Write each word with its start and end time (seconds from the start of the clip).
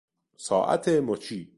ساعت 0.37 0.89
مچی 0.89 1.49